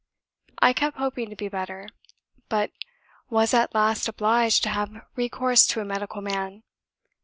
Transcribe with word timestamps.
I 0.57 0.73
kept 0.73 0.97
hoping 0.97 1.29
to 1.29 1.35
be 1.35 1.47
better, 1.47 1.87
but 2.49 2.71
was 3.29 3.53
at 3.53 3.75
last 3.75 4.07
obliged 4.07 4.63
to 4.63 4.69
have 4.69 5.05
recourse 5.15 5.67
to 5.67 5.79
a 5.79 5.85
medical 5.85 6.21
man. 6.23 6.63